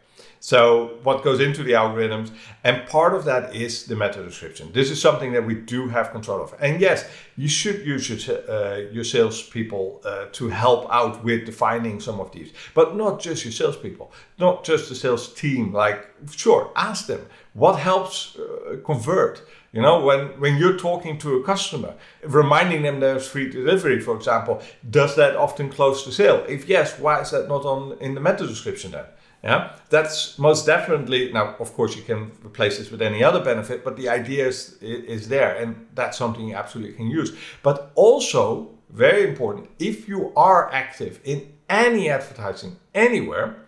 So 0.40 0.98
what 1.02 1.22
goes 1.22 1.40
into 1.40 1.62
the 1.62 1.72
algorithms, 1.72 2.30
and 2.64 2.86
part 2.88 3.14
of 3.14 3.24
that 3.26 3.54
is 3.54 3.84
the 3.84 3.94
meta 3.94 4.22
description. 4.24 4.72
This 4.72 4.90
is 4.90 5.00
something 5.00 5.32
that 5.32 5.46
we 5.46 5.54
do 5.54 5.88
have 5.88 6.12
control 6.12 6.42
of. 6.42 6.54
And 6.60 6.80
yes, 6.80 7.08
you 7.36 7.48
should 7.48 7.86
use 7.86 8.08
your 8.08 8.18
uh, 8.50 8.76
your 8.90 9.04
salespeople 9.04 10.00
uh, 10.04 10.26
to 10.32 10.48
help 10.48 10.90
out 10.90 11.22
with 11.24 11.46
defining 11.46 12.00
some 12.00 12.20
of 12.20 12.32
these, 12.32 12.52
but 12.74 12.96
not 12.96 13.20
just 13.20 13.44
your 13.44 13.52
salespeople, 13.52 14.12
not 14.38 14.64
just 14.64 14.88
the 14.88 14.94
sales 14.94 15.32
team. 15.34 15.72
Like, 15.72 16.08
sure, 16.30 16.70
ask 16.74 17.06
them 17.06 17.26
what 17.52 17.78
helps 17.78 18.36
uh, 18.36 18.76
convert. 18.84 19.42
You 19.72 19.80
know, 19.82 20.04
when, 20.04 20.40
when 20.40 20.56
you're 20.56 20.76
talking 20.76 21.16
to 21.18 21.36
a 21.36 21.44
customer, 21.44 21.94
reminding 22.24 22.82
them 22.82 22.98
there's 22.98 23.28
free 23.28 23.48
delivery, 23.48 24.00
for 24.00 24.16
example, 24.16 24.60
does 24.88 25.14
that 25.14 25.36
often 25.36 25.70
close 25.70 26.04
the 26.04 26.10
sale? 26.10 26.44
If 26.48 26.68
yes, 26.68 26.98
why 26.98 27.20
is 27.20 27.30
that 27.30 27.48
not 27.48 27.64
on 27.64 27.96
in 28.00 28.14
the 28.14 28.20
meta 28.20 28.46
description 28.46 28.90
then? 28.90 29.04
Yeah, 29.44 29.72
that's 29.88 30.38
most 30.38 30.66
definitely. 30.66 31.32
Now, 31.32 31.54
of 31.60 31.72
course, 31.74 31.96
you 31.96 32.02
can 32.02 32.32
replace 32.44 32.78
this 32.78 32.90
with 32.90 33.00
any 33.00 33.22
other 33.22 33.42
benefit, 33.42 33.84
but 33.84 33.96
the 33.96 34.08
idea 34.08 34.46
is, 34.46 34.76
is 34.82 35.28
there, 35.28 35.54
and 35.56 35.86
that's 35.94 36.18
something 36.18 36.48
you 36.48 36.56
absolutely 36.56 36.94
can 36.94 37.06
use. 37.06 37.34
But 37.62 37.92
also, 37.94 38.70
very 38.90 39.26
important, 39.26 39.70
if 39.78 40.08
you 40.08 40.32
are 40.36 40.70
active 40.72 41.20
in 41.24 41.52
any 41.70 42.10
advertising 42.10 42.76
anywhere, 42.92 43.64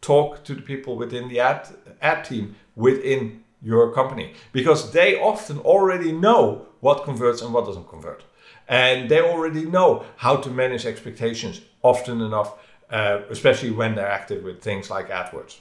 talk 0.00 0.42
to 0.44 0.54
the 0.54 0.62
people 0.62 0.96
within 0.96 1.28
the 1.28 1.38
ad, 1.38 1.68
ad 2.00 2.24
team 2.24 2.56
within 2.74 3.43
your 3.64 3.92
company 3.92 4.34
because 4.52 4.92
they 4.92 5.18
often 5.18 5.58
already 5.58 6.12
know 6.12 6.66
what 6.80 7.04
converts 7.04 7.42
and 7.42 7.52
what 7.52 7.64
doesn't 7.64 7.88
convert. 7.88 8.22
And 8.68 9.08
they 9.10 9.20
already 9.20 9.64
know 9.64 10.04
how 10.16 10.36
to 10.36 10.50
manage 10.50 10.86
expectations 10.86 11.60
often 11.82 12.20
enough 12.20 12.54
uh, 12.90 13.22
especially 13.30 13.70
when 13.70 13.94
they're 13.94 14.08
active 14.08 14.44
with 14.44 14.62
things 14.62 14.90
like 14.90 15.08
AdWords. 15.08 15.58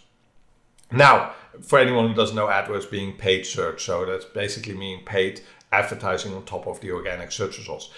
Now, 0.91 1.33
for 1.61 1.79
anyone 1.79 2.07
who 2.07 2.13
doesn't 2.13 2.35
know 2.35 2.47
AdWords 2.47 2.89
being 2.89 3.13
paid 3.13 3.45
search, 3.45 3.83
so 3.83 4.05
that's 4.05 4.25
basically 4.25 4.73
meaning 4.73 5.03
paid 5.05 5.41
advertising 5.71 6.33
on 6.33 6.45
top 6.45 6.67
of 6.67 6.79
the 6.81 6.91
organic 6.91 7.31
search 7.31 7.57
results. 7.57 7.89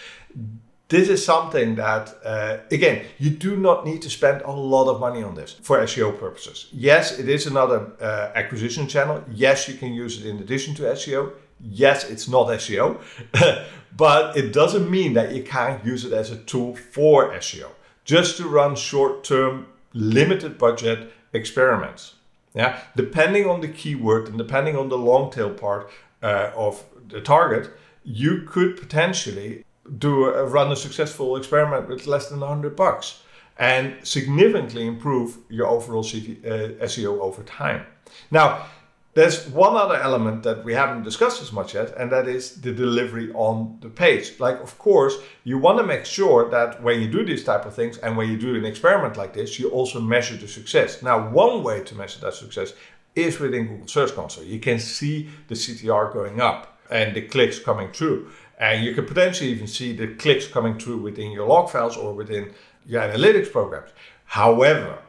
This 0.88 1.10
is 1.10 1.26
something 1.26 1.76
that, 1.76 2.16
uh, 2.24 2.58
again, 2.70 3.06
you 3.18 3.32
do 3.32 3.58
not 3.58 3.86
need 3.86 4.04
to 4.04 4.10
spend 4.10 4.44
a 4.44 4.52
lot 4.52 4.88
of 4.88 5.00
money 5.00 5.24
on 5.24 5.34
this 5.34 5.54
for 5.64 5.80
SEO 5.80 6.20
purposes. 6.20 6.68
Yes, 6.72 7.18
it 7.18 7.28
is 7.28 7.48
another 7.48 7.88
uh, 8.00 8.32
acquisition 8.36 8.88
channel. 8.88 9.24
Yes, 9.32 9.68
you 9.68 9.76
can 9.76 9.94
use 9.94 10.20
it 10.20 10.30
in 10.30 10.38
addition 10.38 10.76
to 10.76 10.84
SEO. 10.84 11.34
Yes, 11.60 12.08
it's 12.10 12.28
not 12.28 12.48
SEO, 12.50 13.00
but 13.98 14.38
it 14.38 14.54
doesn't 14.54 14.92
mean 14.92 15.14
that 15.14 15.34
you 15.34 15.42
can't 15.42 15.84
use 15.84 16.06
it 16.06 16.14
as 16.14 16.30
a 16.30 16.38
tool 16.38 16.76
for 16.76 17.32
SEO 17.34 17.70
just 18.04 18.38
to 18.38 18.48
run 18.48 18.76
short-term, 18.76 19.66
limited 19.94 20.58
budget 20.60 21.12
experiments. 21.34 22.14
Yeah, 22.54 22.80
depending 22.96 23.50
on 23.50 23.60
the 23.60 23.68
keyword 23.68 24.30
and 24.30 24.38
depending 24.38 24.78
on 24.78 24.88
the 24.88 24.98
long 24.98 25.32
tail 25.32 25.50
part 25.50 25.90
uh, 26.24 26.52
of 26.56 26.86
the 27.10 27.20
target, 27.20 27.70
you 28.06 28.44
could 28.48 28.78
potentially 28.78 29.65
do 29.98 30.26
a, 30.26 30.46
run 30.46 30.72
a 30.72 30.76
successful 30.76 31.36
experiment 31.38 31.88
with 31.88 32.08
less 32.08 32.30
than 32.30 32.40
100 32.40 32.76
bucks 32.76 33.22
and 33.58 33.96
significantly 34.04 34.86
improve 34.86 35.38
your 35.50 35.68
overall 35.68 36.02
uh, 36.02 36.86
SEO 36.86 37.20
over 37.20 37.44
time. 37.44 37.86
Now, 38.32 38.66
there's 39.14 39.48
one 39.48 39.78
other 39.78 39.96
element 39.96 40.44
that 40.44 40.66
we 40.66 40.74
haven't 40.74 41.04
discussed 41.04 41.42
as 41.42 41.54
much 41.54 41.74
yet, 41.74 41.96
and 41.96 42.12
that 42.12 42.28
is 42.28 42.60
the 42.60 42.74
delivery 42.74 43.32
on 43.32 43.78
the 43.80 43.88
page. 43.88 44.38
Like, 44.42 44.60
of 44.60 44.78
course, 44.78 45.16
you 45.46 45.58
want 45.58 45.78
to 45.78 45.86
make 45.86 46.06
sure 46.06 46.50
that 46.50 46.84
when 46.84 47.00
you 47.00 47.10
do 47.10 47.26
these 47.26 47.46
type 47.46 47.66
of 47.66 47.74
things 47.74 47.98
and 48.00 48.18
when 48.18 48.30
you 48.30 48.38
do 48.38 48.56
an 48.56 48.66
experiment 48.66 49.16
like 49.16 49.34
this, 49.34 49.58
you 49.58 49.70
also 49.70 50.02
measure 50.02 50.36
the 50.36 50.50
success. 50.50 51.02
Now, 51.02 51.30
one 51.30 51.64
way 51.64 51.82
to 51.84 51.96
measure 51.96 52.20
that 52.20 52.34
success 52.34 52.74
is 53.16 53.40
within 53.40 53.68
Google 53.68 53.88
Search 53.88 54.14
Console. 54.14 54.44
You 54.44 54.60
can 54.60 54.80
see 54.80 55.30
the 55.48 55.56
CTR 55.56 56.12
going 56.12 56.42
up 56.42 56.78
and 56.92 57.16
the 57.16 57.22
clicks 57.22 57.58
coming 57.58 57.94
through. 57.94 58.30
And 58.58 58.86
you 58.86 58.94
can 58.94 59.06
potentially 59.06 59.50
even 59.52 59.68
see 59.68 59.94
the 59.94 60.08
clicks 60.16 60.48
coming 60.48 60.80
through 60.80 60.98
within 60.98 61.32
your 61.32 61.48
log 61.48 61.70
files 61.70 61.98
or 61.98 62.14
within 62.14 62.54
your 62.86 63.02
analytics 63.02 63.52
programs. 63.52 63.92
However, 64.26 65.00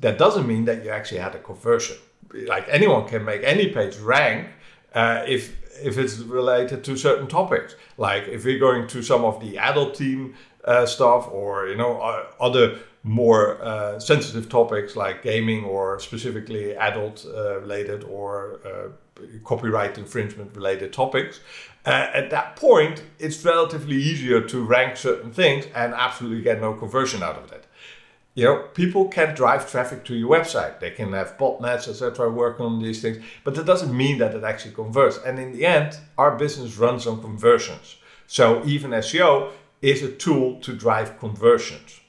that 0.00 0.18
doesn't 0.18 0.46
mean 0.46 0.64
that 0.64 0.84
you 0.84 0.90
actually 0.90 1.20
had 1.20 1.34
a 1.34 1.38
conversion 1.38 1.96
like 2.46 2.66
anyone 2.68 3.08
can 3.08 3.24
make 3.24 3.42
any 3.44 3.68
page 3.68 3.96
rank 3.98 4.48
uh, 4.94 5.24
if 5.26 5.56
if 5.82 5.96
it's 5.96 6.18
related 6.18 6.84
to 6.84 6.96
certain 6.96 7.26
topics. 7.26 7.74
Like 7.96 8.28
if 8.28 8.44
we're 8.44 8.58
going 8.58 8.86
to 8.88 9.02
some 9.02 9.24
of 9.24 9.40
the 9.40 9.58
adult 9.58 9.94
team 9.94 10.34
uh, 10.64 10.86
stuff 10.86 11.28
or 11.30 11.68
you 11.68 11.76
know 11.76 12.00
other 12.40 12.78
more 13.02 13.62
uh, 13.62 13.98
sensitive 13.98 14.48
topics 14.48 14.94
like 14.94 15.22
gaming 15.22 15.64
or 15.64 15.98
specifically 16.00 16.76
adult 16.76 17.24
uh, 17.26 17.58
related 17.60 18.04
or 18.04 18.60
uh, 18.64 18.88
copyright 19.44 19.98
infringement 19.98 20.54
related 20.54 20.92
topics. 20.92 21.40
Uh, 21.86 22.10
at 22.12 22.30
that 22.30 22.56
point, 22.56 23.02
it's 23.18 23.44
relatively 23.44 23.96
easier 23.96 24.40
to 24.40 24.62
rank 24.62 24.96
certain 24.96 25.32
things 25.32 25.66
and 25.74 25.94
absolutely 25.94 26.42
get 26.42 26.60
no 26.60 26.74
conversion 26.74 27.22
out 27.22 27.36
of 27.36 27.48
that 27.50 27.66
you 28.34 28.44
know, 28.44 28.62
people 28.74 29.08
can 29.08 29.34
drive 29.34 29.70
traffic 29.70 30.04
to 30.04 30.14
your 30.14 30.30
website. 30.30 30.78
They 30.80 30.90
can 30.90 31.12
have 31.12 31.36
botnets, 31.36 31.88
etc., 31.88 32.30
work 32.30 32.60
on 32.60 32.80
these 32.80 33.02
things, 33.02 33.18
but 33.44 33.54
that 33.56 33.66
doesn't 33.66 33.96
mean 33.96 34.18
that 34.18 34.34
it 34.34 34.44
actually 34.44 34.74
converts. 34.74 35.18
And 35.24 35.38
in 35.38 35.52
the 35.52 35.66
end, 35.66 35.98
our 36.16 36.36
business 36.36 36.78
runs 36.78 37.06
on 37.06 37.20
conversions. 37.20 37.96
So 38.26 38.64
even 38.64 38.92
SEO 38.92 39.50
is 39.82 40.02
a 40.02 40.12
tool 40.12 40.60
to 40.60 40.72
drive 40.72 41.18
conversions. 41.18 42.00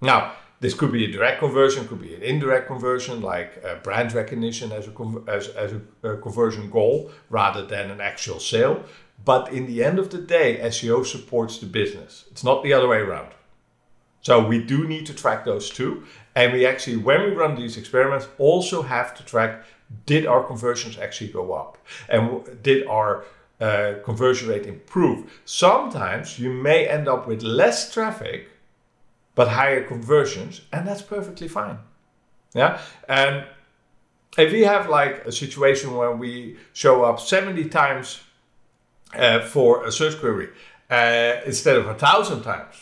Now, 0.00 0.34
this 0.60 0.74
could 0.74 0.90
be 0.90 1.04
a 1.04 1.12
direct 1.12 1.38
conversion, 1.38 1.86
could 1.86 2.02
be 2.02 2.14
an 2.14 2.22
indirect 2.22 2.66
conversion, 2.66 3.20
like 3.20 3.82
brand 3.82 4.12
recognition 4.12 4.72
as 4.72 4.88
a, 4.88 5.22
as, 5.28 5.48
as 5.48 5.72
a, 6.02 6.16
conversion 6.16 6.68
goal 6.70 7.10
rather 7.30 7.64
than 7.64 7.90
an 7.90 8.00
actual 8.00 8.40
sale. 8.40 8.82
But 9.24 9.52
in 9.52 9.66
the 9.66 9.84
end 9.84 9.98
of 9.98 10.10
the 10.10 10.18
day, 10.18 10.58
SEO 10.62 11.06
supports 11.06 11.58
the 11.58 11.66
business. 11.66 12.24
It's 12.30 12.44
not 12.44 12.62
the 12.62 12.72
other 12.72 12.88
way 12.88 12.98
around. 12.98 13.30
So 14.20 14.44
we 14.44 14.62
do 14.62 14.86
need 14.86 15.06
to 15.06 15.14
track 15.14 15.44
those 15.44 15.70
two. 15.70 16.04
And 16.34 16.52
we 16.52 16.66
actually, 16.66 16.96
when 16.96 17.22
we 17.22 17.30
run 17.30 17.54
these 17.54 17.76
experiments, 17.76 18.28
also 18.38 18.82
have 18.82 19.14
to 19.16 19.24
track 19.24 19.64
did 20.06 20.26
our 20.26 20.44
conversions 20.44 20.98
actually 20.98 21.30
go 21.30 21.52
up? 21.52 21.78
And 22.08 22.62
did 22.62 22.86
our 22.86 23.24
uh, 23.60 23.94
conversion 24.04 24.48
rate 24.48 24.66
improve? 24.66 25.40
Sometimes 25.44 26.38
you 26.38 26.52
may 26.52 26.86
end 26.86 27.08
up 27.08 27.26
with 27.26 27.42
less 27.42 27.92
traffic, 27.92 28.48
but 29.38 29.46
higher 29.46 29.84
conversions, 29.84 30.62
and 30.72 30.88
that's 30.88 31.00
perfectly 31.00 31.46
fine. 31.46 31.78
Yeah. 32.56 32.80
And 33.08 33.44
if 34.36 34.50
we 34.50 34.62
have 34.62 34.88
like 34.88 35.24
a 35.26 35.30
situation 35.30 35.94
where 35.94 36.10
we 36.10 36.56
show 36.72 37.04
up 37.04 37.20
70 37.20 37.68
times 37.68 38.20
uh, 39.14 39.38
for 39.46 39.86
a 39.86 39.92
search 39.92 40.18
query 40.18 40.48
uh, 40.90 41.34
instead 41.46 41.76
of 41.76 41.86
a 41.86 41.94
thousand 41.94 42.42
times, 42.42 42.74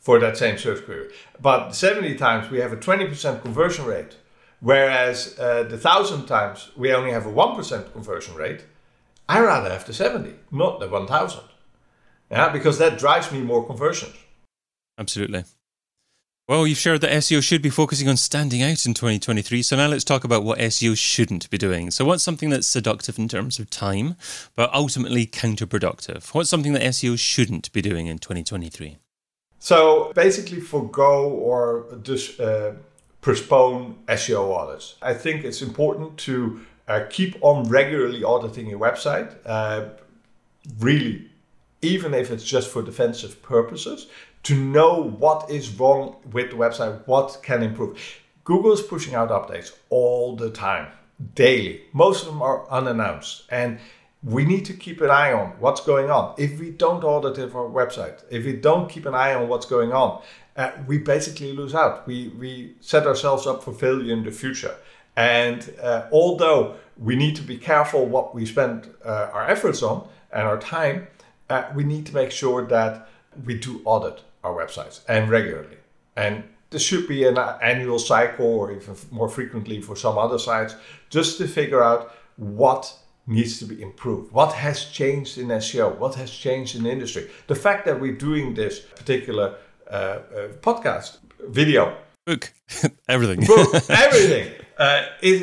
for 0.00 0.18
that 0.18 0.38
same 0.38 0.56
search 0.56 0.82
query. 0.86 1.10
But 1.42 1.72
70 1.72 2.14
times 2.14 2.50
we 2.50 2.60
have 2.60 2.72
a 2.72 2.78
20% 2.78 3.42
conversion 3.42 3.84
rate, 3.84 4.16
whereas 4.60 5.38
uh, 5.38 5.64
the 5.64 5.76
1000 5.76 6.24
times 6.24 6.70
we 6.74 6.90
only 6.90 7.10
have 7.10 7.26
a 7.26 7.32
1% 7.32 7.92
conversion 7.92 8.34
rate. 8.34 8.64
I 9.28 9.40
rather 9.40 9.68
have 9.68 9.84
the 9.84 9.92
70, 9.92 10.32
not 10.50 10.80
the 10.80 10.88
1000. 10.88 11.40
Yeah, 12.30 12.48
because 12.48 12.78
that 12.78 12.98
drives 12.98 13.30
me 13.30 13.42
more 13.42 13.66
conversions. 13.66 14.16
Absolutely. 14.96 15.44
Well, 16.48 16.66
you've 16.66 16.78
shared 16.78 17.02
that 17.02 17.10
SEO 17.10 17.42
should 17.42 17.60
be 17.60 17.68
focusing 17.68 18.08
on 18.08 18.16
standing 18.16 18.62
out 18.62 18.86
in 18.86 18.94
2023. 18.94 19.60
So 19.60 19.76
now 19.76 19.86
let's 19.86 20.02
talk 20.02 20.24
about 20.24 20.44
what 20.44 20.58
SEO 20.58 20.96
shouldn't 20.96 21.50
be 21.50 21.58
doing. 21.58 21.90
So, 21.90 22.06
what's 22.06 22.22
something 22.22 22.48
that's 22.48 22.66
seductive 22.66 23.18
in 23.18 23.28
terms 23.28 23.58
of 23.58 23.68
time, 23.68 24.16
but 24.56 24.72
ultimately 24.72 25.26
counterproductive? 25.26 26.32
What's 26.32 26.48
something 26.48 26.72
that 26.72 26.80
SEO 26.80 27.18
shouldn't 27.18 27.70
be 27.74 27.82
doing 27.82 28.06
in 28.06 28.18
2023? 28.18 28.96
So 29.58 30.10
basically, 30.14 30.60
forego 30.60 31.28
or 31.28 31.84
just 32.02 32.40
uh, 32.40 32.72
postpone 33.20 33.98
SEO 34.08 34.56
audits. 34.56 34.94
I 35.02 35.12
think 35.12 35.44
it's 35.44 35.60
important 35.60 36.16
to 36.20 36.62
uh, 36.86 37.04
keep 37.10 37.36
on 37.42 37.68
regularly 37.68 38.24
auditing 38.24 38.68
your 38.68 38.78
website. 38.78 39.36
Uh, 39.44 39.88
really, 40.78 41.30
even 41.82 42.14
if 42.14 42.30
it's 42.30 42.44
just 42.44 42.70
for 42.70 42.82
defensive 42.82 43.42
purposes, 43.42 44.06
to 44.48 44.54
know 44.54 45.02
what 45.18 45.50
is 45.50 45.78
wrong 45.78 46.16
with 46.32 46.48
the 46.48 46.56
website, 46.56 47.06
what 47.06 47.38
can 47.42 47.62
improve. 47.62 47.98
Google 48.44 48.72
is 48.72 48.80
pushing 48.80 49.14
out 49.14 49.28
updates 49.28 49.76
all 49.90 50.36
the 50.36 50.48
time, 50.48 50.90
daily. 51.34 51.82
Most 51.92 52.22
of 52.22 52.28
them 52.28 52.40
are 52.40 52.66
unannounced. 52.70 53.42
And 53.50 53.78
we 54.22 54.46
need 54.46 54.64
to 54.64 54.72
keep 54.72 55.02
an 55.02 55.10
eye 55.10 55.34
on 55.34 55.48
what's 55.60 55.82
going 55.82 56.08
on. 56.10 56.34
If 56.38 56.58
we 56.58 56.70
don't 56.70 57.04
audit 57.04 57.54
our 57.54 57.68
website, 57.68 58.24
if 58.30 58.46
we 58.46 58.54
don't 58.54 58.88
keep 58.88 59.04
an 59.04 59.14
eye 59.14 59.34
on 59.34 59.48
what's 59.48 59.66
going 59.66 59.92
on, 59.92 60.22
uh, 60.56 60.70
we 60.86 60.96
basically 60.96 61.52
lose 61.52 61.74
out. 61.74 62.06
We, 62.06 62.28
we 62.28 62.74
set 62.80 63.06
ourselves 63.06 63.46
up 63.46 63.62
for 63.62 63.74
failure 63.74 64.14
in 64.14 64.24
the 64.24 64.30
future. 64.30 64.74
And 65.14 65.74
uh, 65.82 66.06
although 66.10 66.76
we 66.96 67.16
need 67.16 67.36
to 67.36 67.42
be 67.42 67.58
careful 67.58 68.06
what 68.06 68.34
we 68.34 68.46
spend 68.46 68.88
uh, 69.04 69.28
our 69.30 69.46
efforts 69.46 69.82
on 69.82 70.08
and 70.32 70.44
our 70.44 70.58
time, 70.58 71.06
uh, 71.50 71.64
we 71.74 71.84
need 71.84 72.06
to 72.06 72.14
make 72.14 72.30
sure 72.30 72.66
that 72.68 73.10
we 73.44 73.52
do 73.52 73.82
audit 73.84 74.22
our 74.44 74.54
websites 74.54 75.00
and 75.08 75.30
regularly. 75.30 75.76
And 76.16 76.44
this 76.70 76.82
should 76.82 77.08
be 77.08 77.24
an 77.24 77.38
annual 77.38 77.98
cycle 77.98 78.46
or 78.46 78.72
even 78.72 78.94
more 79.10 79.28
frequently 79.28 79.80
for 79.80 79.96
some 79.96 80.18
other 80.18 80.38
sites 80.38 80.74
just 81.08 81.38
to 81.38 81.48
figure 81.48 81.82
out 81.82 82.14
what 82.36 82.94
needs 83.26 83.58
to 83.58 83.66
be 83.66 83.82
improved 83.82 84.32
what 84.32 84.54
has 84.54 84.86
changed 84.86 85.36
in 85.36 85.48
seo 85.48 85.96
what 85.98 86.14
has 86.14 86.30
changed 86.30 86.76
in 86.76 86.82
the 86.84 86.90
industry. 86.90 87.28
The 87.46 87.54
fact 87.54 87.84
that 87.86 88.00
we're 88.00 88.16
doing 88.16 88.54
this 88.54 88.80
particular 88.80 89.56
uh, 89.90 89.94
uh, 89.94 90.20
podcast 90.60 91.18
video. 91.40 91.96
Book. 92.26 92.52
Everything. 93.08 93.44
Book. 93.46 93.74
Everything. 93.90 94.52
Uh, 94.78 95.02
is 95.22 95.40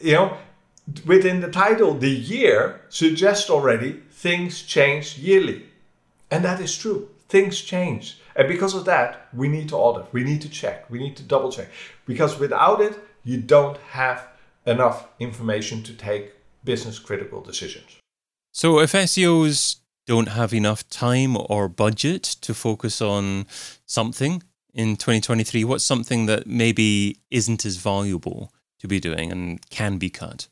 you 0.00 0.12
know 0.12 0.36
within 1.04 1.40
the 1.40 1.50
title 1.50 1.94
the 1.94 2.10
year 2.10 2.80
suggests 2.88 3.50
already 3.50 4.00
things 4.10 4.62
change 4.62 5.18
yearly. 5.18 5.66
And 6.30 6.44
that 6.44 6.60
is 6.60 6.76
true. 6.76 7.08
Things 7.28 7.60
change 7.60 8.18
and 8.36 8.48
because 8.48 8.74
of 8.74 8.84
that, 8.84 9.28
we 9.32 9.48
need 9.48 9.68
to 9.70 9.76
audit, 9.76 10.12
we 10.12 10.22
need 10.22 10.42
to 10.42 10.48
check, 10.48 10.88
we 10.90 10.98
need 10.98 11.16
to 11.16 11.22
double 11.22 11.50
check. 11.50 11.68
Because 12.06 12.38
without 12.38 12.80
it, 12.80 12.98
you 13.24 13.38
don't 13.40 13.78
have 13.78 14.28
enough 14.66 15.08
information 15.18 15.82
to 15.84 15.94
take 15.94 16.32
business 16.64 16.98
critical 16.98 17.40
decisions. 17.40 17.98
So 18.52 18.80
if 18.80 18.92
SEOs 18.92 19.76
don't 20.06 20.28
have 20.28 20.52
enough 20.52 20.88
time 20.88 21.36
or 21.36 21.68
budget 21.68 22.22
to 22.40 22.54
focus 22.54 23.00
on 23.00 23.46
something 23.86 24.42
in 24.72 24.96
2023, 24.96 25.64
what's 25.64 25.84
something 25.84 26.26
that 26.26 26.46
maybe 26.46 27.18
isn't 27.30 27.64
as 27.64 27.76
valuable 27.76 28.52
to 28.80 28.88
be 28.88 29.00
doing 29.00 29.32
and 29.32 29.68
can 29.70 29.98
be 29.98 30.10
cut? 30.10 30.48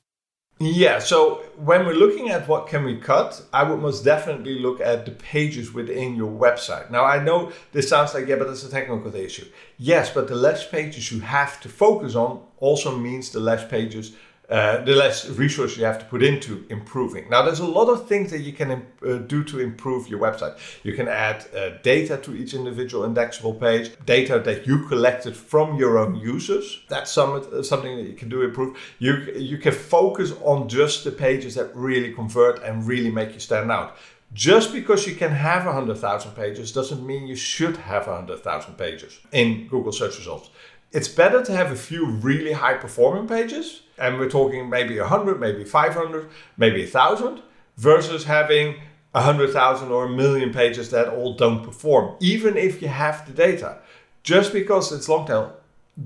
Yeah, 0.60 1.00
so 1.00 1.42
when 1.56 1.84
we're 1.84 1.94
looking 1.94 2.30
at 2.30 2.46
what 2.46 2.68
can 2.68 2.84
we 2.84 2.96
cut, 2.96 3.42
I 3.52 3.64
would 3.64 3.80
most 3.80 4.04
definitely 4.04 4.60
look 4.60 4.80
at 4.80 5.04
the 5.04 5.10
pages 5.10 5.74
within 5.74 6.14
your 6.14 6.30
website. 6.30 6.92
Now, 6.92 7.04
I 7.04 7.22
know 7.22 7.50
this 7.72 7.88
sounds 7.88 8.14
like, 8.14 8.28
yeah, 8.28 8.36
but 8.36 8.46
that's 8.46 8.62
a 8.62 8.70
technical 8.70 9.12
issue. 9.16 9.46
Yes, 9.78 10.10
but 10.10 10.28
the 10.28 10.36
less 10.36 10.64
pages 10.64 11.10
you 11.10 11.20
have 11.20 11.60
to 11.62 11.68
focus 11.68 12.14
on 12.14 12.40
also 12.58 12.96
means 12.96 13.30
the 13.30 13.40
less 13.40 13.68
pages 13.68 14.12
uh, 14.50 14.84
the 14.84 14.94
less 14.94 15.26
resources 15.30 15.78
you 15.78 15.84
have 15.86 15.98
to 15.98 16.04
put 16.04 16.22
into 16.22 16.66
improving. 16.68 17.28
Now, 17.30 17.42
there's 17.42 17.60
a 17.60 17.66
lot 17.66 17.88
of 17.88 18.06
things 18.06 18.30
that 18.30 18.40
you 18.40 18.52
can 18.52 18.72
uh, 18.72 19.14
do 19.14 19.42
to 19.44 19.58
improve 19.58 20.06
your 20.06 20.20
website. 20.20 20.58
You 20.82 20.92
can 20.92 21.08
add 21.08 21.46
uh, 21.56 21.78
data 21.82 22.18
to 22.18 22.36
each 22.36 22.52
individual 22.52 23.04
indexable 23.04 23.54
page, 23.54 23.92
data 24.04 24.38
that 24.40 24.66
you 24.66 24.86
collected 24.86 25.34
from 25.34 25.78
your 25.78 25.96
own 25.96 26.16
users. 26.16 26.82
That's 26.90 27.10
some, 27.10 27.30
uh, 27.30 27.62
something 27.62 27.96
that 27.96 28.02
you 28.02 28.12
can 28.12 28.28
do 28.28 28.42
improve. 28.42 28.76
You, 28.98 29.14
you 29.34 29.56
can 29.56 29.72
focus 29.72 30.34
on 30.42 30.68
just 30.68 31.04
the 31.04 31.12
pages 31.12 31.54
that 31.54 31.74
really 31.74 32.12
convert 32.12 32.62
and 32.62 32.86
really 32.86 33.10
make 33.10 33.32
you 33.32 33.40
stand 33.40 33.72
out. 33.72 33.96
Just 34.34 34.74
because 34.74 35.06
you 35.06 35.14
can 35.14 35.30
have 35.30 35.64
100,000 35.64 36.32
pages 36.32 36.70
doesn't 36.70 37.06
mean 37.06 37.26
you 37.26 37.36
should 37.36 37.78
have 37.78 38.08
100,000 38.08 38.74
pages 38.74 39.20
in 39.32 39.68
Google 39.68 39.92
search 39.92 40.18
results. 40.18 40.50
It's 40.92 41.08
better 41.08 41.42
to 41.42 41.52
have 41.52 41.72
a 41.72 41.76
few 41.76 42.04
really 42.04 42.52
high 42.52 42.74
performing 42.74 43.26
pages 43.26 43.83
and 43.98 44.18
we're 44.18 44.30
talking 44.30 44.68
maybe 44.68 44.98
100, 44.98 45.40
maybe 45.40 45.64
500, 45.64 46.28
maybe 46.56 46.82
1,000, 46.82 47.42
versus 47.76 48.24
having 48.24 48.76
100,000 49.12 49.90
or 49.90 50.06
a 50.06 50.08
million 50.08 50.52
pages 50.52 50.90
that 50.90 51.08
all 51.08 51.34
don't 51.34 51.64
perform, 51.64 52.16
even 52.20 52.56
if 52.56 52.82
you 52.82 52.88
have 52.88 53.26
the 53.26 53.32
data. 53.32 53.78
Just 54.22 54.52
because 54.52 54.90
it's 54.90 55.08
long 55.08 55.26
tail 55.26 55.56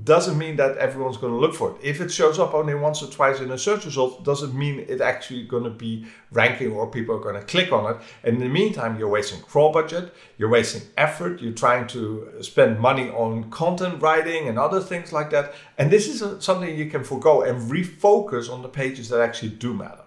doesn't 0.03 0.37
mean 0.37 0.55
that 0.57 0.77
everyone's 0.77 1.17
going 1.17 1.33
to 1.33 1.39
look 1.39 1.55
for 1.55 1.71
it. 1.71 1.77
If 1.81 1.99
it 1.99 2.11
shows 2.11 2.37
up 2.37 2.53
only 2.53 2.75
once 2.75 3.01
or 3.01 3.07
twice 3.07 3.39
in 3.39 3.49
a 3.49 3.57
search 3.57 3.85
result, 3.85 4.23
doesn't 4.23 4.53
mean 4.53 4.85
it's 4.87 5.01
actually 5.01 5.43
going 5.43 5.63
to 5.63 5.71
be 5.71 6.05
ranking 6.31 6.71
or 6.73 6.85
people 6.91 7.15
are 7.15 7.19
going 7.19 7.35
to 7.35 7.41
click 7.41 7.71
on 7.71 7.95
it. 7.95 8.01
And 8.23 8.35
in 8.35 8.43
the 8.43 8.49
meantime, 8.49 8.99
you're 8.99 9.09
wasting 9.09 9.41
crawl 9.41 9.71
budget, 9.73 10.13
you're 10.37 10.49
wasting 10.49 10.83
effort, 10.95 11.41
you're 11.41 11.53
trying 11.53 11.87
to 11.87 12.31
spend 12.41 12.79
money 12.79 13.09
on 13.09 13.49
content 13.49 13.99
writing 13.99 14.47
and 14.47 14.59
other 14.59 14.79
things 14.79 15.11
like 15.11 15.31
that. 15.31 15.55
And 15.79 15.89
this 15.89 16.07
is 16.07 16.43
something 16.43 16.77
you 16.77 16.89
can 16.91 17.03
forego 17.03 17.41
and 17.41 17.71
refocus 17.71 18.51
on 18.51 18.61
the 18.61 18.69
pages 18.69 19.09
that 19.09 19.21
actually 19.21 19.49
do 19.49 19.73
matter. 19.73 20.03